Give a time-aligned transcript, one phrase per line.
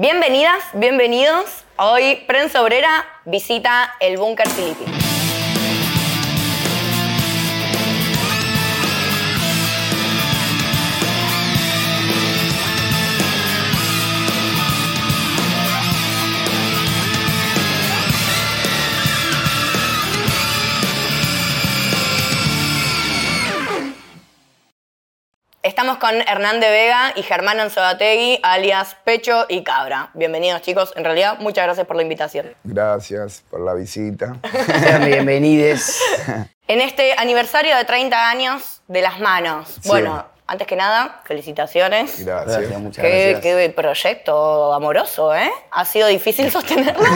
[0.00, 1.64] Bienvenidas, bienvenidos.
[1.76, 5.07] Hoy Prensa Obrera visita el Búnker Filipino.
[25.78, 30.10] Estamos con Hernán de Vega y Germán Anzodategui, alias Pecho y Cabra.
[30.12, 30.92] Bienvenidos, chicos.
[30.96, 32.52] En realidad, muchas gracias por la invitación.
[32.64, 34.38] Gracias por la visita.
[34.80, 36.00] Sean bienvenidos.
[36.66, 39.68] En este aniversario de 30 años de las manos.
[39.80, 39.88] Sí.
[39.88, 42.24] Bueno, antes que nada, felicitaciones.
[42.26, 42.58] Gracias.
[42.58, 43.54] Gracias, muchas Qué, gracias.
[43.54, 45.52] qué proyecto amoroso, ¿eh?
[45.70, 47.06] Ha sido difícil sostenerlo.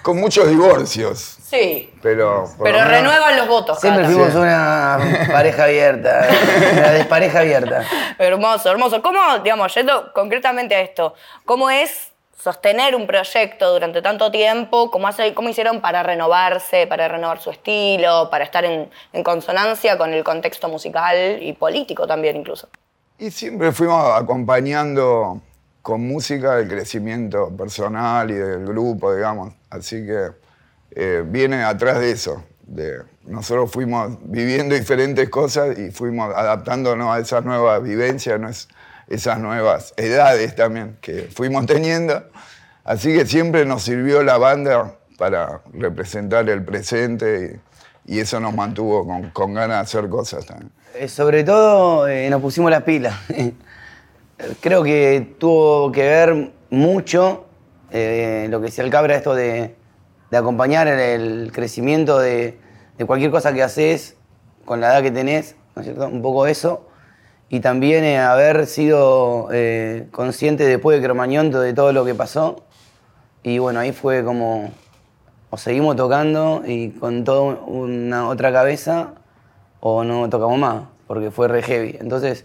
[0.00, 1.90] Con muchos divorcios, Sí.
[2.02, 2.44] pero...
[2.62, 3.80] Pero lo menos- renuevan los votos.
[3.80, 4.36] Siempre fuimos Sí.
[4.38, 4.98] una
[5.32, 6.28] pareja abierta,
[6.72, 7.82] una despareja abierta.
[8.18, 9.00] Hermoso, hermoso.
[9.02, 14.90] ¿Cómo, digamos, yendo concretamente a esto, cómo es sostener un proyecto durante tanto tiempo?
[14.90, 19.96] ¿Cómo, hace, cómo hicieron para renovarse, para renovar su estilo, para estar en, en consonancia
[19.96, 22.68] con el contexto musical y político también incluso?
[23.18, 25.40] Y siempre fuimos acompañando
[25.80, 29.52] con música el crecimiento personal y del grupo, digamos.
[29.70, 30.28] Así que
[30.94, 32.44] eh, viene atrás de eso.
[32.66, 38.68] De, nosotros fuimos viviendo diferentes cosas y fuimos adaptándonos a esas nuevas vivencias,
[39.08, 42.24] esas nuevas edades también que fuimos teniendo.
[42.84, 47.60] Así que siempre nos sirvió la banda para representar el presente
[48.06, 50.70] y, y eso nos mantuvo con, con ganas de hacer cosas también.
[50.94, 53.14] Eh, Sobre todo eh, nos pusimos las pilas.
[54.60, 57.46] Creo que tuvo que ver mucho
[57.90, 59.74] eh, lo que decía el Cabra, esto de,
[60.34, 62.58] de acompañar el, crecimiento de,
[62.98, 64.16] de cualquier cosa que haces
[64.64, 66.08] con la edad que tenés, ¿no es cierto?
[66.08, 66.88] Un poco eso.
[67.48, 72.64] Y también eh, haber sido eh, consciente después de Cromañón de todo lo que pasó.
[73.44, 74.72] Y bueno, ahí fue como,
[75.50, 79.14] o seguimos tocando y con toda una otra cabeza,
[79.78, 81.96] o no tocamos más, porque fue re heavy.
[82.00, 82.44] Entonces,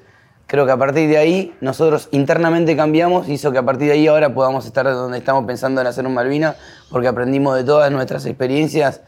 [0.50, 4.08] creo que a partir de ahí, nosotros internamente cambiamos, hizo que a partir de ahí
[4.08, 6.56] ahora podamos estar donde estamos pensando en hacer un Malvina,
[6.90, 9.02] porque aprendimos de todas nuestras experiencias.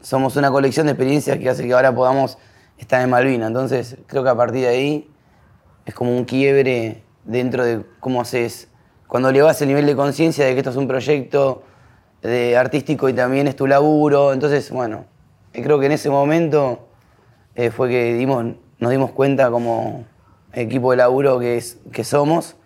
[0.00, 2.36] Somos una colección de experiencias que hace que ahora podamos
[2.78, 3.46] estar en Malvina.
[3.46, 5.08] Entonces, creo que a partir de ahí
[5.86, 8.66] es como un quiebre dentro de cómo haces.
[9.06, 11.62] Cuando elevas el nivel de conciencia de que esto es un proyecto
[12.22, 14.32] de artístico y también es tu laburo.
[14.32, 15.04] Entonces, bueno,
[15.52, 16.88] creo que en ese momento
[17.54, 18.46] eh, fue que dimos,
[18.80, 20.12] nos dimos cuenta como
[20.54, 22.56] equipo de laburo que, es, que somos.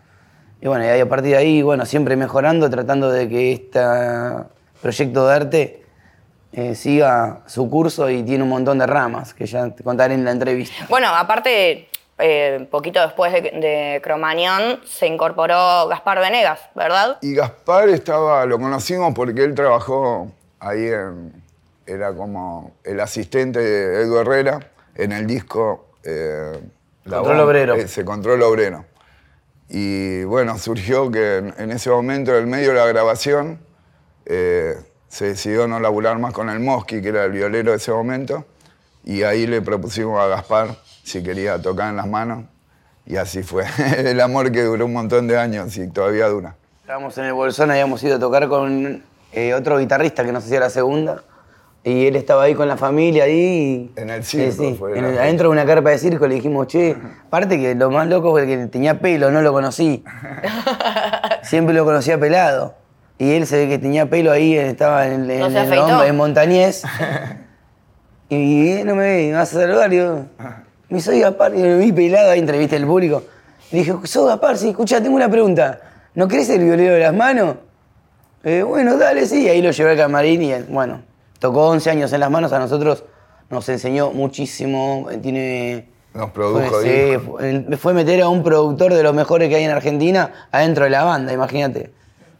[0.60, 3.80] Y bueno, y a partir de ahí, bueno, siempre mejorando, tratando de que este
[4.82, 5.82] proyecto de arte
[6.52, 10.24] eh, siga su curso y tiene un montón de ramas que ya te contaré en
[10.24, 10.86] la entrevista.
[10.88, 11.88] Bueno, aparte,
[12.18, 17.18] eh, poquito después de, de Cromañón se incorporó Gaspar Venegas, ¿verdad?
[17.22, 21.32] Y Gaspar estaba, lo conocimos porque él trabajó ahí en,
[21.88, 24.60] era como el asistente de Edu Herrera
[24.94, 26.58] en el disco eh,
[27.08, 27.74] La Control Bomba, Obrero.
[27.74, 28.84] Ese, Control Obrero.
[29.68, 33.58] Y bueno, surgió que en, en ese momento, en el medio de la grabación,
[34.26, 34.76] eh,
[35.08, 38.44] se decidió no laburar más con el Mosqui, que era el violero de ese momento,
[39.04, 42.44] y ahí le propusimos a Gaspar si quería tocar en las manos,
[43.06, 43.64] y así fue.
[43.96, 46.56] el amor que duró un montón de años y todavía dura.
[46.82, 49.02] Estábamos en el Bolsón, habíamos ido a tocar con
[49.32, 51.22] eh, otro guitarrista que nos hacía la segunda.
[51.88, 53.90] Y él estaba ahí con la familia ahí.
[53.96, 55.22] y- En el circo fue en el- foto.
[55.22, 56.94] adentro de una carpa de circo le dijimos, che,
[57.26, 60.04] aparte que lo más loco fue que tenía pelo, no lo conocí.
[61.42, 62.74] Siempre lo conocía pelado.
[63.18, 66.84] Y él se ve que tenía pelo ahí, estaba en, ¿No en en Montañés.
[68.28, 69.92] y él no me ve, me vas a saludar.
[69.92, 70.24] Y yo,
[70.88, 73.22] me soy Gaspar, y me vi pelado ahí, entrevisté al público.
[73.72, 75.80] Y dije, sos Gaspar, sí, escucha, tengo una pregunta.
[76.14, 77.56] ¿No querés el violero de las manos?
[78.44, 79.48] Eh, bueno, dale, sí.
[79.48, 81.02] Ahí lo llevé al camarín y, eh, bueno,
[81.38, 82.52] tocó 11 años en las manos.
[82.52, 83.04] A nosotros
[83.50, 85.08] nos enseñó muchísimo.
[85.10, 85.88] eh, Tiene...
[86.14, 89.56] Nos produjo fue, sí, fue- me fue meter a un productor de los mejores que
[89.56, 91.92] hay en Argentina adentro de la banda, imagínate.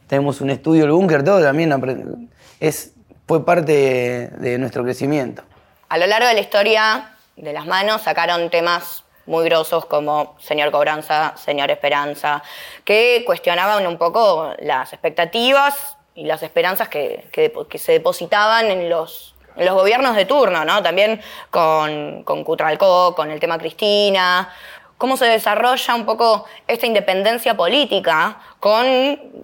[0.07, 2.29] Tenemos un estudio, el búnker, todo también.
[2.59, 2.93] Es,
[3.27, 5.43] fue parte de nuestro crecimiento.
[5.87, 10.71] A lo largo de la historia de las manos sacaron temas muy grosos como Señor
[10.71, 12.41] Cobranza, Señor Esperanza,
[12.83, 19.35] que cuestionaban un poco las expectativas y las esperanzas que, que se depositaban en los,
[19.55, 20.83] en los gobiernos de turno, ¿no?
[20.83, 24.49] También con, con Cutralcó, con el tema Cristina.
[24.97, 28.85] ¿Cómo se desarrolla un poco esta independencia política con,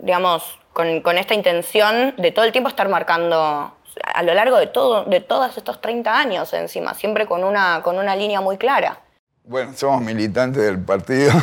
[0.02, 3.74] digamos, con, con esta intención de todo el tiempo estar marcando
[4.04, 7.98] a lo largo de, todo, de todos estos 30 años encima, siempre con una, con
[7.98, 9.00] una línea muy clara?
[9.46, 11.32] Bueno, somos militantes del partido.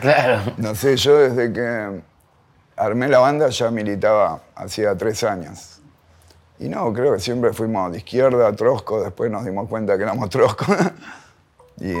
[0.00, 0.40] Claro.
[0.56, 2.00] no sé, yo desde que
[2.84, 5.80] armé la banda ya militaba hacía tres años.
[6.58, 10.30] Y no, creo que siempre fuimos de izquierda, trosco, después nos dimos cuenta que éramos
[10.30, 10.66] trosco.
[11.80, 11.92] y,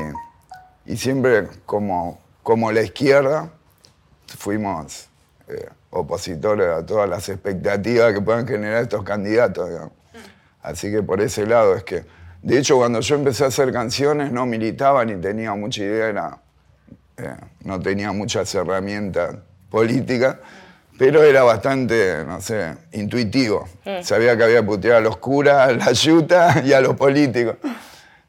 [0.86, 3.50] y siempre como, como la izquierda
[4.38, 5.08] fuimos
[5.48, 9.68] eh, opositores a todas las expectativas que puedan generar estos candidatos.
[10.62, 12.04] Así que por ese lado es que,
[12.42, 16.38] de hecho, cuando yo empecé a hacer canciones no militaba ni tenía mucha idea,
[17.16, 19.36] eh, no tenía muchas herramientas
[19.70, 20.36] políticas,
[21.04, 23.68] pero era bastante, no sé, intuitivo.
[24.04, 27.56] Sabía que había putear a los curas, a la yuta y a los políticos.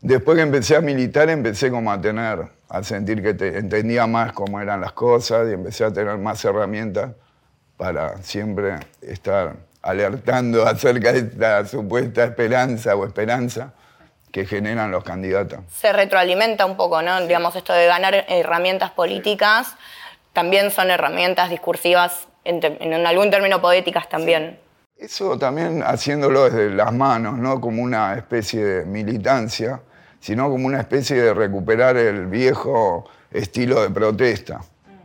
[0.02, 2.40] Después que empecé a militar, empecé como a tener,
[2.70, 6.44] a sentir que te- entendía más cómo eran las cosas y empecé a tener más
[6.46, 7.12] herramientas
[7.78, 9.54] para siempre estar
[9.84, 13.74] alertando acerca de esta supuesta esperanza o esperanza
[14.32, 15.60] que generan los candidatos.
[15.72, 17.22] Se retroalimenta un poco, ¿no?
[17.28, 19.76] Digamos, esto de ganar herramientas políticas
[20.34, 24.60] también son herramientas discursivas, en, en algún término poéticas también.
[24.98, 29.82] Eso también haciéndolo desde las manos, no como una especie de militancia,
[30.20, 34.62] sino como una especie de recuperar el viejo estilo de protesta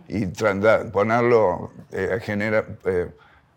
[0.06, 3.08] y tratar, ponerlo, eh, genera- eh,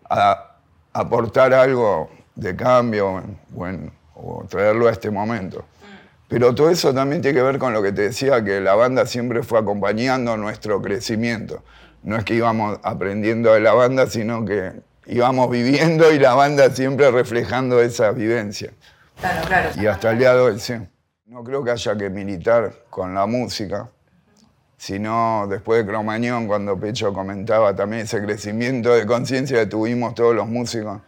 [0.10, 0.48] a,
[0.94, 3.22] aportar algo de cambio
[3.56, 5.64] o, en- o traerlo a este momento.
[6.28, 9.06] Pero todo eso también tiene que ver con lo que te decía, que la banda
[9.06, 11.62] siempre fue acompañando nuestro crecimiento.
[12.04, 14.74] No es que íbamos aprendiendo de la banda, sino que
[15.06, 18.72] íbamos viviendo y la banda siempre reflejando esa vivencia.
[19.20, 19.70] Claro, claro.
[19.80, 20.74] Y hasta el día de hoy, sí.
[21.26, 23.90] No creo que haya que militar con la música,
[24.78, 30.36] sino después de Cromañón, cuando Pecho comentaba también ese crecimiento de conciencia que tuvimos todos
[30.36, 31.02] los músicos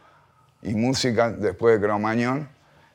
[0.61, 2.47] y músicas después de Cromañón,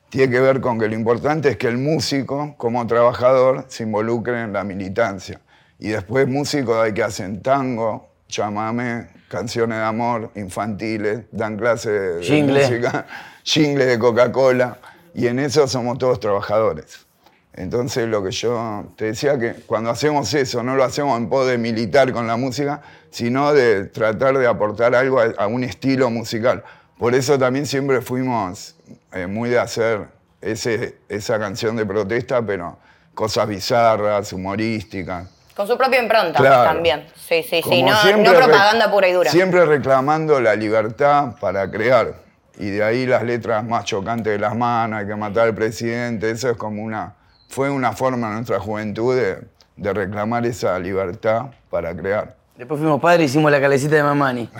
[0.09, 4.41] tiene que ver con que lo importante es que el músico, como trabajador, se involucre
[4.41, 5.41] en la militancia.
[5.79, 12.15] Y después músicos hay que hacen tango, chamame, canciones de amor, infantiles, dan clases de,
[12.17, 12.61] de Jingle.
[12.61, 13.07] música,
[13.45, 14.79] jingle de Coca-Cola,
[15.15, 17.07] y en eso somos todos trabajadores.
[17.55, 21.47] Entonces lo que yo te decía que cuando hacemos eso, no lo hacemos en pos
[21.47, 26.09] de militar con la música, sino de tratar de aportar algo a, a un estilo
[26.11, 26.63] musical.
[26.99, 28.77] Por eso también siempre fuimos
[29.13, 30.09] eh, muy de hacer
[30.41, 32.79] ese, esa canción de protesta, pero
[33.15, 35.29] cosas bizarras, humorísticas.
[35.59, 36.71] Con su propia impronta Claro.
[36.71, 37.05] también.
[37.17, 37.83] Sí, sí, sí.
[37.83, 39.29] No, siempre no re- propaganda pura y dura.
[39.33, 42.15] Siempre reclamando la libertad para crear.
[42.61, 46.31] Y de ahí las letras más chocantes de las manos, hay que matar al presidente.
[46.31, 47.17] Eso es como una.
[47.49, 49.39] Fue una forma en nuestra juventud de,
[49.77, 52.37] de reclamar esa libertad para crear.
[52.57, 54.49] Después fuimos padres y hicimos la calecita de Mamani.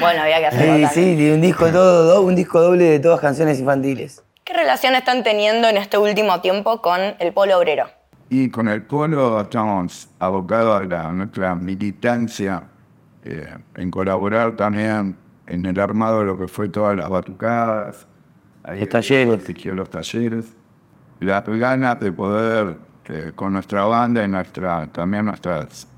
[0.00, 3.18] Bueno, había que hacerlo Sí, sí, un disco todo, do- un disco doble de todas
[3.20, 4.22] canciones infantiles.
[4.44, 7.88] ¿Qué relación están teniendo en este último tiempo con el polo obrero?
[8.30, 12.62] Y con el pueblo estamos abocados a, la- nuestra militancia,
[13.24, 15.16] eh, en colaborar también
[15.46, 18.06] en el armado de lo que fue todas las batucadas,
[18.64, 19.64] ahí Los talleres.
[19.74, 20.54] los talleres,
[21.20, 22.76] las ganas de poder
[23.06, 25.88] eh, con nuestra banda y nuestra, también nuestras,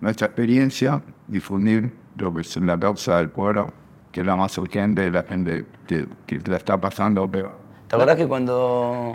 [0.00, 3.70] nuestra experiencia difundir lo que es la causa del pueblo,
[4.10, 7.52] que es la más urgente, la gente que, que la está pasando peor.
[7.88, 9.14] ¿Te acordás que cuando,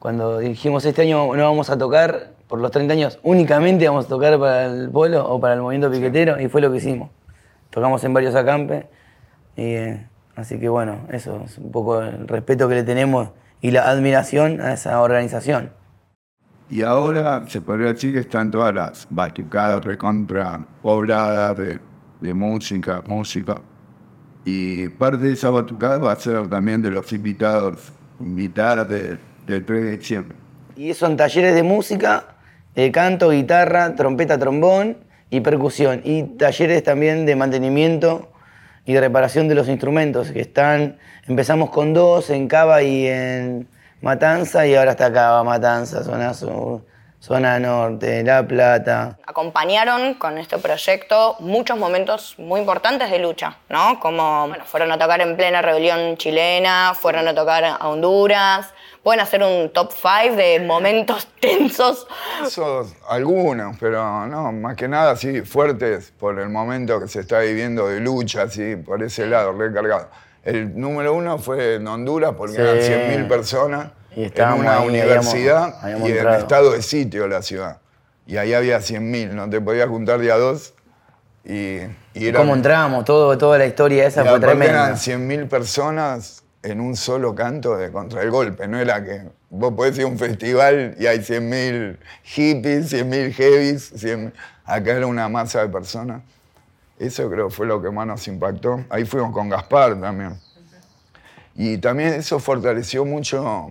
[0.00, 4.08] cuando dijimos este año no vamos a tocar por los 30 años, únicamente vamos a
[4.08, 6.40] tocar para el pueblo o para el movimiento piquetero?
[6.40, 7.10] Y fue lo que hicimos.
[7.70, 8.86] Tocamos en varios acampes.
[9.56, 13.72] Y, eh, así que bueno, eso es un poco el respeto que le tenemos y
[13.72, 15.72] la admiración a esa organización.
[16.70, 21.80] Y ahora se podría decir que están todas las batucadas recontra pobladas de,
[22.20, 23.60] de música, música.
[24.44, 29.64] Y parte de esa batucada va a ser también de los invitados, invitadas de- del
[29.64, 30.36] 3 de diciembre.
[30.76, 32.36] Y son talleres de música,
[32.74, 36.00] eh, canto, guitarra, trompeta, trombón y percusión.
[36.04, 38.30] Y talleres también de mantenimiento
[38.86, 43.68] y de reparación de los instrumentos, que están, empezamos con dos en Cava y en
[44.00, 46.84] Matanza, y ahora está Cava, Matanza, zona sur,
[47.20, 49.18] zona norte, La Plata.
[49.26, 54.00] acompañaron con este proyecto muchos momentos muy importantes de lucha, ¿no?
[54.00, 58.72] Como bueno, fueron a tocar en plena rebelión chilena, fueron a tocar a Honduras,
[59.02, 62.06] pueden hacer un top 5 de momentos tensos.
[62.42, 67.40] Esos, algunos, pero no, más que nada, sí, fuertes por el momento que se está
[67.40, 70.08] viviendo de lucha, sí, por ese lado, recargado.
[70.42, 72.62] El número uno fue en Honduras porque Sí.
[72.62, 76.38] eran 100.000 personas Y en una ahí, universidad habíamos- habíamos y en entrado.
[76.38, 77.78] estado de sitio la ciudad.
[78.26, 80.74] Y ahí había 100.000, no te podías juntar día dos
[81.44, 81.78] y,
[82.14, 83.04] y era- ¿Cómo entramos?
[83.04, 84.84] Todo, toda la historia esa y fue tremenda.
[84.86, 89.72] eran 100.000 personas en un solo canto de contra el golpe, no era que vos
[89.74, 94.32] podés ir a un festival y hay 100.000 hippies, 100.000 heavies, 100.000
[94.64, 96.22] acá era una masa de personas.
[96.98, 98.84] Eso creo fue lo que más nos impactó.
[98.90, 100.38] Ahí fuimos con Gaspar también.
[101.54, 103.70] Y también eso fortaleció mucho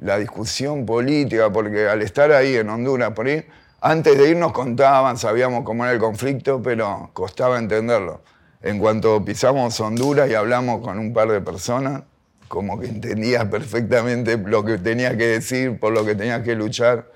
[0.00, 3.46] la discusión política, porque al estar ahí en Honduras, por ahí,
[3.80, 8.20] antes de ir nos contaban, sabíamos cómo era el conflicto, pero costaba entenderlo.
[8.62, 12.02] En cuanto pisamos Honduras y hablamos con un par de personas,
[12.48, 17.06] como que entendía perfectamente lo que tenía que decir, por lo que tenía que luchar.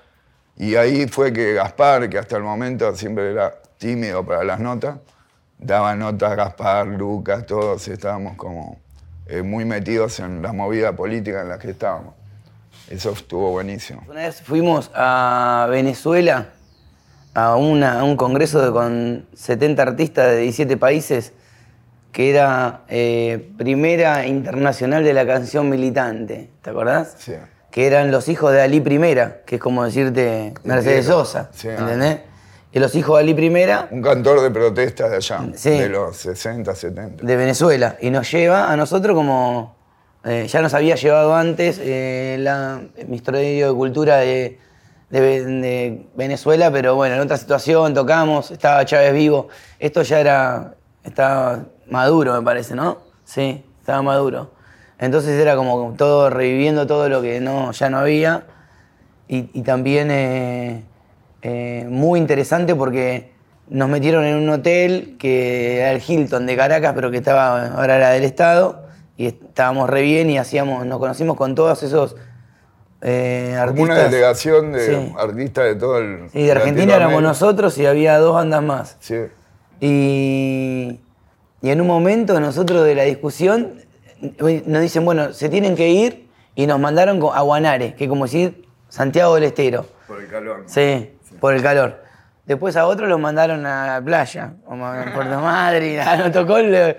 [0.57, 4.97] Y ahí fue que Gaspar, que hasta el momento siempre era tímido para las notas,
[5.59, 8.79] daba notas Gaspar, Lucas, todos estábamos como
[9.27, 12.24] eh, muy metidos en la movida política en la que estábamos.
[12.89, 14.03] Eso estuvo buenísimo.
[14.09, 16.47] Una vez fuimos a Venezuela
[17.33, 21.33] a, una- a un congreso de- con 70 artistas de 17 países
[22.11, 27.15] que era eh, primera internacional de la canción militante, ¿te acordás?
[27.17, 27.33] Sí.
[27.71, 31.25] Que eran los hijos de Ali Primera, que es como decirte Mercedes Entiendo.
[31.25, 31.67] Sosa, Sí.
[31.67, 32.19] ¿entendés?
[32.71, 35.71] Y los hijos de Ali Primera Un cantor de protesta de allá, Sí.
[35.71, 37.25] de los 60, 70.
[37.25, 39.74] de Venezuela y nos lleva a nosotros como
[40.25, 44.59] eh, ya nos había llevado antes eh, la, el Ministerio de Cultura de,
[45.09, 49.47] de Ve- de Venezuela, pero bueno, en otra situación tocamos, estaba Chávez vivo.
[49.79, 52.97] Esto ya era, estaba maduro, me parece, ¿no?
[53.23, 54.51] Sí, estaba maduro.
[54.97, 58.45] Entonces era como todo reviviendo todo lo que no, ya no había.
[59.27, 60.07] Y, también
[61.41, 63.31] eh, muy interesante porque
[63.69, 67.97] nos metieron en un hotel que era el Hilton de Caracas, pero que estaba ahora
[67.97, 68.84] era del Estado,
[69.17, 72.15] y estábamos re bien y hacíamos, nos conocimos con todos esos
[73.01, 73.83] eh, Como artistas.
[73.85, 75.13] una delegación de Sí.
[75.17, 76.29] artistas de todo el.
[76.31, 78.97] Sí, de Argentina éramos nosotros y había dos bandas más.
[78.99, 79.15] Sí.
[79.79, 80.99] Y,
[81.61, 83.81] y en un momento nosotros de la discusión
[84.21, 88.09] eh, nos dicen, bueno, se tienen que ir y nos mandaron a Guanare, que es
[88.09, 89.85] como decir Santiago del Estero.
[90.07, 90.59] Por el calor.
[90.63, 90.69] ¿no?
[90.69, 92.03] Sí, por el calor.
[92.45, 96.57] Después a otros los mandaron a la playa, como a Puerto Madryn, a nos tocó
[96.57, 96.97] el...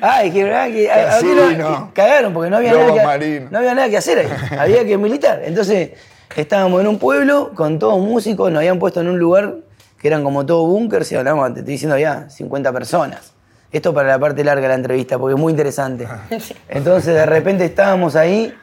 [0.00, 1.48] Ay, que, ah, que, a- Casino.
[1.48, 4.28] que- cagaron porque no había, nada que, no había nada que hacer ahí,
[4.58, 5.40] había que militar.
[5.44, 5.90] Entonces
[6.36, 9.56] estábamos en un pueblo con todos músicos, nos habían puesto en un lugar
[10.00, 13.32] que eran como todo búnkers y hablamos, te estoy diciendo ya, 50 personas.
[13.72, 16.06] Esto para la parte larga de la entrevista, porque es muy interesante.
[16.68, 18.54] Entonces de repente estábamos ahí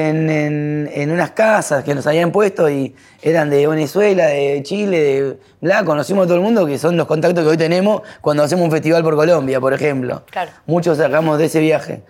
[0.00, 4.98] en, en- en unas casas que nos habían puesto y eran de Venezuela, de Chile,
[5.00, 8.42] de bla, conocimos a todo el mundo, que son los contactos que hoy tenemos cuando
[8.42, 10.22] hacemos un festival por Colombia, por ejemplo.
[10.30, 10.50] Claro.
[10.66, 12.02] Muchos sacamos de ese viaje.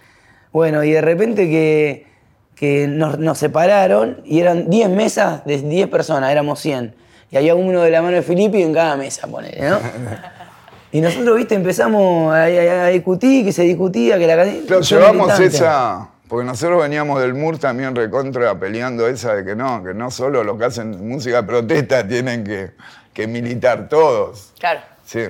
[0.52, 2.06] Bueno, y de repente que,
[2.54, 6.94] que nos, nos separaron y eran 10 mesas de 10 personas, éramos 100.
[7.30, 9.78] Y había uno de la mano de Filippi en cada mesa, ponele, ¿no?
[10.94, 14.66] Y nosotros, viste, empezamos a, a- a discutir, que se discutía, que la canción...
[14.66, 16.08] Claro, llevamos esa.
[16.32, 20.42] Porque nosotros veníamos del MUR también recontra peleando esa de que no, que no solo
[20.42, 22.70] los que hacen música de protesta tienen que,
[23.12, 24.54] que militar todos.
[24.58, 24.80] Claro.
[25.04, 25.24] Sí.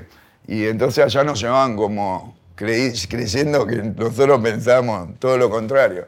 [0.46, 6.06] Y entonces allá nos llevaban como creí- creyendo que nosotros pensamos todo lo contrario.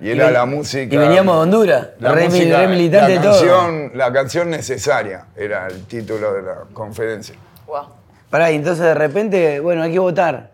[0.00, 0.92] Y era ven- la música.
[0.92, 3.30] y veníamos de Honduras, la re música- re militante la todo.
[3.34, 7.36] canción, La canción necesaria era el título de la conferencia.
[7.68, 7.82] Wow.
[8.28, 10.50] Pará, y entonces de repente, bueno, hay que votar.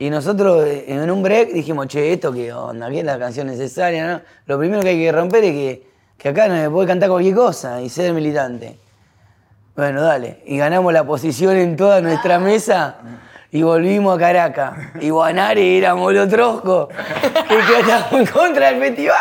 [0.00, 2.88] Y nosotros eh, en un break dijimos, che, ¿esto qué onda?
[2.88, 4.06] ¿Qué es la canción necesaria?
[4.14, 4.20] no?
[4.46, 7.34] Lo primero que hay que romper es que, que acá no se puede cantar cualquier
[7.34, 8.78] cosa y ser militante.
[9.76, 10.40] Bueno, dale.
[10.46, 12.96] Y ganamos la posición en toda nuestra mesa
[13.52, 14.72] y volvimos a Caracas.
[15.02, 19.16] Y Guanare éramos los troscos que estábamos en contra del festival.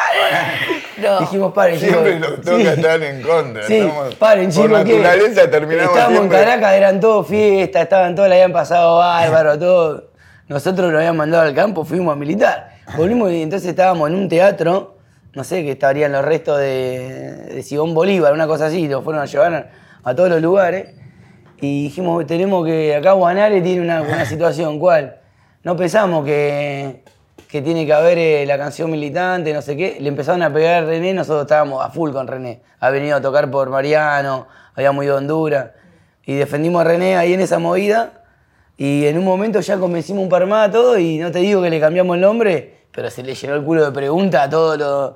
[0.98, 1.20] No.
[1.20, 2.04] Dijimos, paren, chicos.
[2.04, 2.68] Siempre toca Sí.
[2.68, 3.64] estar en contra.
[3.68, 4.68] Sí, estamos- paren, chicos.
[4.70, 8.98] Por naturaleza terminamos Estábamos siempre- en Caracas, eran todos fiestas, estaban todos, la habían pasado
[8.98, 10.09] bárbaro, todo.
[10.50, 12.72] Nosotros nos habían mandado al campo, fuimos a militar.
[12.98, 14.98] Volvimos y entonces estábamos en un teatro,
[15.36, 19.22] no sé, que estarían los restos de, de Simón Bolívar, una cosa así, nos fueron
[19.22, 19.70] a llevar
[20.04, 20.96] a todos los lugares.
[21.62, 25.18] Y dijimos, tenemos que, acá Guanare tiene una, una situación, ¿cuál?
[25.64, 27.04] No pensamos que,
[27.48, 29.98] que tiene que haber eh, la canción militante, no sé qué.
[30.00, 32.62] Le empezaron a pegar a René, nosotros estábamos a full con René.
[32.80, 35.68] Ha venido a tocar por Mariano, habíamos ido a Honduras.
[36.26, 38.19] Y defendimos a René ahí en esa movida.
[38.82, 41.62] Y en un momento ya convencimos un par más a todo y no te digo
[41.62, 44.78] que le cambiamos el nombre, pero se le llenó el culo de preguntas a todos
[44.78, 45.16] los,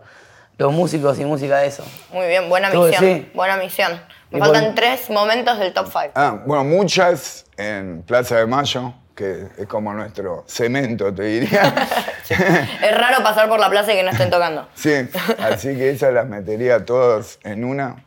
[0.57, 1.85] los músicos y música de eso.
[2.11, 3.01] Muy bien, buena Todo, misión.
[3.05, 3.31] sí.
[3.33, 4.01] Buena misión.
[4.31, 6.11] Me Y faltan tres momentos del top 5.
[6.15, 11.73] Ah, bueno, muchas en Plaza de Mayo, que es como nuestro cemento, te diría.
[12.29, 14.67] Es raro pasar por la plaza y que no estén tocando.
[14.75, 14.91] sí,
[15.39, 18.03] así que esas las metería todas en una.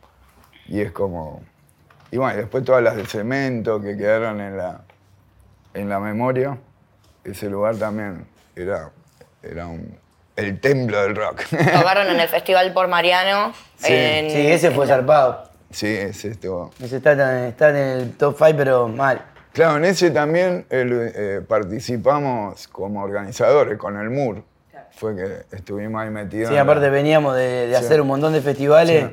[0.67, 1.41] Y es como.
[2.11, 4.81] Y bueno, y después todas las de cemento que quedaron en la,
[5.77, 6.57] en la memoria.
[7.23, 8.91] Ese lugar también era,
[9.43, 9.97] era un,
[10.35, 11.43] el templo del rock.
[11.49, 13.53] Tocaron en el Festival por Mariano.
[13.77, 13.93] Sí.
[13.93, 15.49] en- Sí, ese fue en zarpado.
[15.69, 16.71] sí, ese estuvo.
[16.81, 19.21] Ese está, está en el top 5, pero mal.
[19.53, 24.43] Claro, en ese también el, eh, participamos como organizadores con el MUR.
[24.91, 26.49] Fue que estuvimos ahí metidos.
[26.49, 27.85] Sí, aparte la- veníamos de, de Sí.
[27.85, 29.11] hacer un montón de festivales.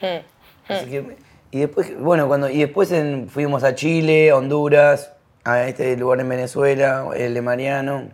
[0.00, 0.72] Hmm.
[0.72, 1.16] Así que-
[1.50, 5.12] y después, bueno, cuando, y después en- fuimos a Chile, Honduras,
[5.44, 8.04] a este lugar en Venezuela, el de Mariano.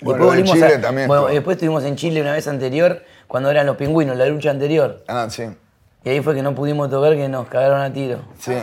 [0.00, 1.34] Y Bueno, después en Chile a- también bueno, estuvo.
[1.34, 5.02] después estuvimos en Chile una vez anterior, cuando eran los pingüinos, la lucha anterior.
[5.08, 5.44] Ah, sí.
[6.04, 8.18] Y ahí fue que no pudimos tocar, que nos cagaron a tiro.
[8.38, 8.54] Sí.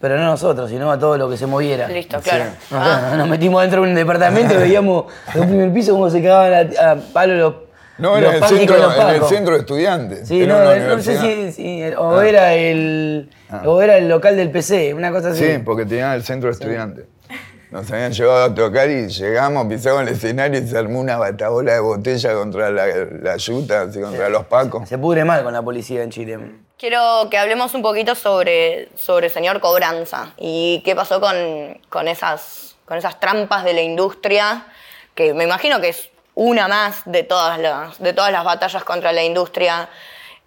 [0.00, 1.88] Pero no nosotros, sino a todo lo que se moviera.
[1.88, 2.44] Listo, claro.
[2.70, 6.10] Nos, Ah, nos metimos dentro de un departamento y veíamos en un primer piso cómo
[6.10, 7.54] se cagaban a, a palo los,
[7.98, 9.28] No, era en el, centro, en el pacos.
[9.28, 10.28] centro de estudiantes.
[10.28, 13.30] Sí, no, no sé si, si- o era el
[13.64, 15.44] o era el local del PC, una cosa así.
[15.44, 17.06] Sí, porque tenían el centro de estudiantes.
[17.70, 21.72] Nos habían llevado a tocar y llegamos, pisamos el escenario y se armó una batabola
[21.74, 24.88] de botella contra la, la yuta, así contra los pacos.
[24.88, 26.38] Se pudre mal con la policía en Chile.
[26.78, 31.34] Quiero que hablemos un poquito sobre, sobre señor Cobranza y qué pasó con,
[31.88, 34.66] con, esas, con esas trampas de la industria,
[35.14, 39.10] que me imagino que es una más de todas las, de todas las batallas contra
[39.12, 39.88] la industria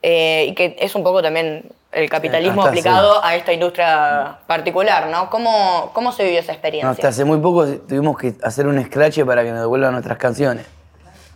[0.01, 5.07] eh, y que es un poco también el capitalismo hasta aplicado a esta industria particular,
[5.07, 5.29] ¿no?
[5.31, 6.89] ¿Cómo, cómo se vivió esa No, experiencia?
[6.91, 10.67] hasta hace muy poco tuvimos que hacer un scratch para que nos devuelvan nuestras canciones.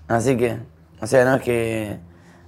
[0.08, 0.58] Así que,
[1.02, 1.98] o sea, no es que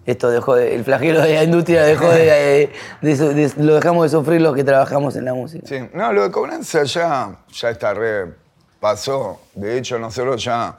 [0.05, 2.69] esto dejó de, el flagelo de la industria dejó de,
[3.01, 5.65] de- de- de- lo dejamos de sufrir los que trabajamos en la música.
[5.67, 8.31] Sí, no, lo de cobranza ya, ya está re,
[8.79, 9.41] pasó.
[9.55, 10.77] De hecho, nosotros ya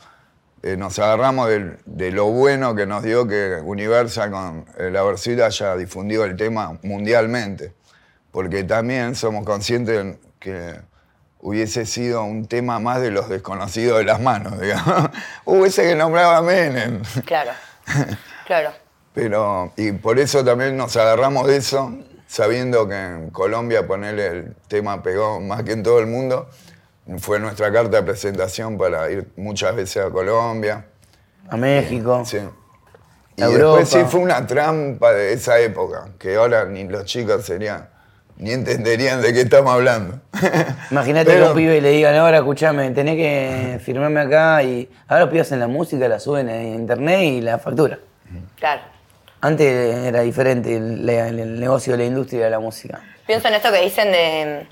[0.63, 1.49] eh, nos agarramos
[1.85, 6.37] de lo bueno que nos dio que Universal con eh, la Versita haya difundido el
[6.37, 7.75] tema mundialmente.
[8.31, 10.75] Porque también somos conscientes que
[11.41, 15.11] hubiese sido un tema más de los desconocidos de las manos, digamos.
[15.45, 17.03] Uh, ese que nombraba Menem.
[17.25, 17.53] Claro,
[18.47, 18.73] claro.
[19.15, 21.97] Pero, y por eso también nos agarramos de eso,
[22.27, 26.49] sabiendo que en Colombia ponerle el tema pegó más que en todo el mundo.
[27.19, 30.87] Fue nuestra carta de presentación para ir muchas veces a Colombia.
[31.49, 32.25] A México.
[32.25, 32.39] Sí.
[33.37, 34.11] Y A después sí Europa.
[34.11, 37.89] fue una trampa de esa época, que ahora ni los chicos serían,
[38.39, 40.21] ni entenderían de qué estamos hablando.
[40.91, 45.25] Imagínate que Pero- un pibe le digan, ahora escuchame, tenés que firmarme acá y ahora
[45.27, 47.99] los pibes en la música, la suben en internet y la factura.
[48.59, 48.81] Claro.
[49.43, 53.01] Antes era diferente el, el- el negocio de la industria de la música.
[53.27, 54.67] Pienso en esto que dicen de,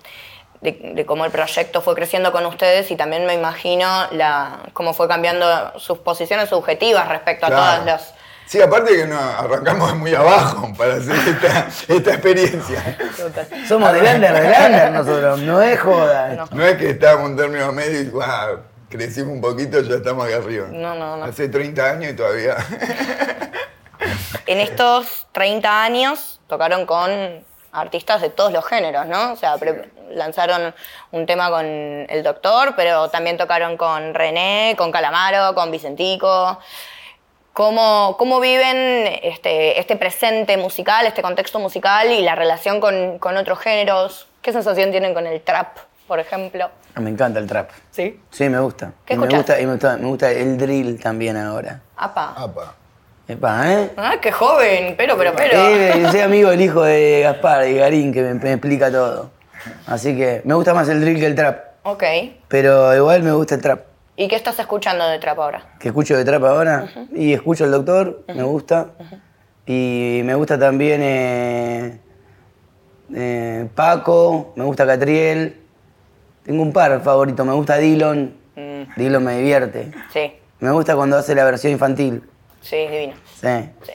[0.65, 4.95] de- de cómo el proyecto fue creciendo con ustedes y también me imagino la, cómo
[4.95, 8.15] fue cambiando sus posiciones subjetivas respecto a todas las...
[8.47, 12.99] Sí, aparte que nos arrancamos de muy abajo para hacer esta, esta experiencia.
[13.67, 16.47] Somos de Lander, de Lander nosotros, no es joda.
[16.51, 18.59] No es que estábamos en términos medios y guau,
[18.91, 20.67] crecimos un poquito y ya estamos acá arriba.
[20.71, 21.25] No, no, no.
[21.25, 22.57] Hace 30 años y todavía.
[24.47, 27.11] En estos 30 años tocaron con
[27.75, 29.33] artistas de todos los géneros, ¿no?
[29.33, 29.57] O sea,
[30.11, 30.75] lanzaron
[31.11, 36.59] un tema con El Doctor, pero también tocaron con René, con Calamaro, con Vicentico.
[37.53, 43.37] ¿Cómo, cómo viven este, este presente musical, este contexto musical y la relación con, con
[43.37, 44.27] otros géneros?
[44.43, 46.71] ¿Qué sensación tienen con el trap, por ejemplo?
[46.97, 47.71] Me encanta el trap.
[47.91, 48.21] ¿Sí?
[48.31, 48.93] Sí, me gusta.
[49.05, 51.81] ¿Qué y me gusta, y me gusta, me gusta el drill también ahora.
[51.97, 52.35] Apa.
[52.37, 52.75] Apa.
[53.27, 53.91] Epa, ¿eh?
[53.97, 55.53] Ah, qué joven, pero, pero, pero.
[55.59, 59.31] Eh, soy amigo del hijo de Gaspar y Garín que me, me explica todo.
[59.87, 61.59] Así que me gusta más el drill que el trap.
[61.85, 62.03] Ok.
[62.49, 63.81] Pero igual me gusta el trap.
[64.17, 65.67] ¿Y qué estás escuchando de trap ahora?
[65.81, 68.89] que escucho de trap ahora y escucho al doctor, me gusta.
[69.67, 71.99] Y me gusta también eh,
[73.15, 75.61] eh, Paco, me gusta Catriel.
[76.45, 78.35] Tengo un par favoritos, me gusta Dillon.
[78.97, 79.91] Dillon me divierte.
[80.13, 82.23] Sí, Me gusta cuando hace la versión infantil.
[82.65, 83.15] Sí, es divino.
[83.27, 83.71] Sí.
[83.83, 83.93] Sí.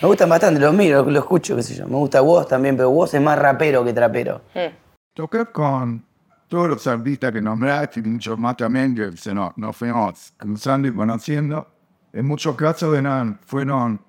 [0.00, 1.86] Me gustan bastante, los miro, los escucho, qué sé yo.
[1.86, 4.42] Me gusta Woz también, pero Woz es más rapero que trapero.
[4.54, 4.74] Mm.
[5.14, 6.04] Tocar con
[6.48, 10.88] todos los artistas que nombraste y muchos más también que se nos, nos fuimos cruzando
[10.88, 11.68] y conociendo.
[12.12, 14.00] En muchos casos eran, fueron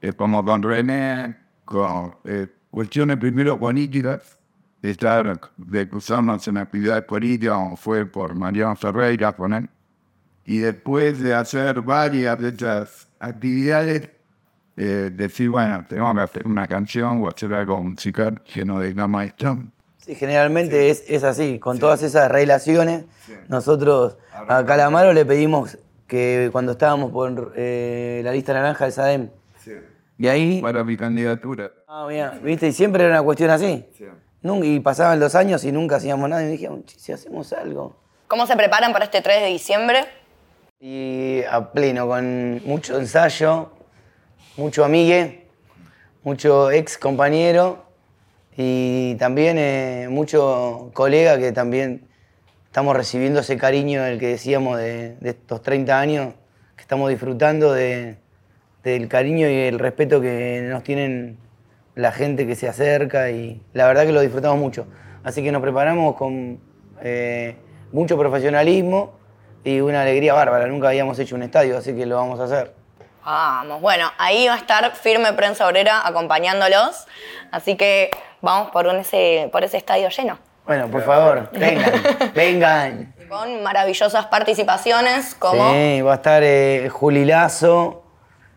[0.00, 4.38] eh, como con René, con eh, cuestiones primero políticas,
[4.80, 9.68] de estar, de cruzarnos en actividades políticas, fue por Mariano Ferreira, con él.
[10.44, 14.08] Y después de hacer varias de estas actividades,
[14.76, 19.24] eh, decir, bueno, tenemos que hacer una canción o hacer algo musical que nos digamos
[19.24, 19.58] esto.
[19.98, 23.04] Sí, generalmente Es, es así, con todas esas relaciones,
[23.48, 24.16] nosotros
[24.48, 29.28] a Calamaro le pedimos que cuando estábamos por eh, la lista naranja del SADEM,
[30.18, 31.70] y ahí, para mi candidatura.
[31.88, 33.86] ah, mira, viste, y siempre era una cuestión así.
[34.42, 37.96] Nun- y pasaban los años y nunca hacíamos nada, y dijimos, "Che, si hacemos algo.
[38.26, 40.04] ¿Cómo se preparan para este 3 de diciembre?
[40.82, 43.70] Y a pleno, con mucho ensayo,
[44.56, 45.46] mucho amigue,
[46.22, 47.84] mucho ex compañero
[48.56, 52.08] y también eh, mucho colega que también
[52.64, 56.32] estamos recibiendo ese cariño del que decíamos de, de estos 30 años,
[56.76, 58.16] que estamos disfrutando de-
[58.82, 61.36] del cariño y el respeto que nos tienen
[61.94, 64.86] la gente que se acerca y la verdad que lo disfrutamos mucho.
[65.24, 66.58] Así que nos preparamos con
[67.02, 67.56] eh,
[67.92, 69.19] mucho profesionalismo
[69.64, 70.66] y una alegría bárbara.
[70.66, 72.74] Nunca habíamos hecho un estadio, así que lo vamos a hacer.
[73.24, 77.06] Vamos, bueno, ahí va a estar firme Prensa Obrera acompañándolos,
[77.52, 80.38] así que vamos por, un ese, por ese estadio lleno.
[80.66, 81.92] Bueno, por favor, vengan,
[82.34, 83.14] vengan.
[83.28, 85.70] Con maravillosas participaciones como...
[85.70, 88.02] Sí, va a estar eh, Juli Lazo,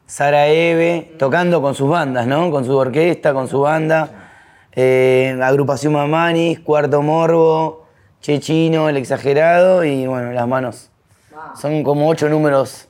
[0.06, 2.50] Sara Eve, tocando con sus bandas, ¿no?
[2.50, 4.10] Con su orquesta, con su banda.
[4.72, 7.86] Eh, Agrupación Mamanis, Cuarto Morbo,
[8.22, 10.93] Chechino, El Exagerado y bueno, Las Manos.
[11.56, 12.88] Son como ocho números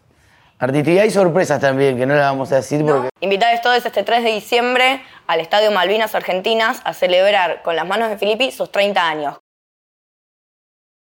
[0.60, 0.94] artísticos.
[0.94, 3.10] Y hay sorpresas también, que no las vamos a decir porque...
[3.20, 8.10] Invitados todos este 3 de diciembre al Estadio Malvinas Argentinas a celebrar con las manos
[8.10, 9.43] de Filippi sus 30 años.